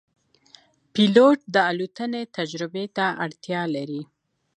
[0.93, 4.01] پیلوټ د الوتنې تجربې ته اړتیا لري.